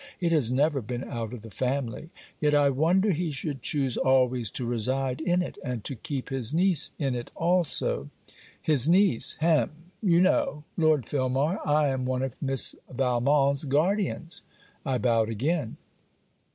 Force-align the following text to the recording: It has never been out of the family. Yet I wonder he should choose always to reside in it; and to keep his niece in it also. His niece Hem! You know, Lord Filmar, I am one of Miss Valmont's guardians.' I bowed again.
It 0.19 0.31
has 0.31 0.51
never 0.51 0.81
been 0.81 1.03
out 1.03 1.31
of 1.31 1.43
the 1.43 1.51
family. 1.51 2.09
Yet 2.39 2.55
I 2.55 2.71
wonder 2.71 3.11
he 3.11 3.29
should 3.29 3.61
choose 3.61 3.97
always 3.97 4.49
to 4.49 4.65
reside 4.65 5.21
in 5.21 5.43
it; 5.43 5.59
and 5.63 5.83
to 5.83 5.93
keep 5.93 6.29
his 6.29 6.55
niece 6.55 6.89
in 6.97 7.13
it 7.13 7.29
also. 7.35 8.09
His 8.59 8.89
niece 8.89 9.35
Hem! 9.41 9.69
You 10.01 10.19
know, 10.21 10.63
Lord 10.75 11.05
Filmar, 11.05 11.59
I 11.63 11.89
am 11.89 12.05
one 12.05 12.23
of 12.23 12.35
Miss 12.41 12.73
Valmont's 12.91 13.63
guardians.' 13.63 14.41
I 14.87 14.97
bowed 14.97 15.29
again. 15.29 15.77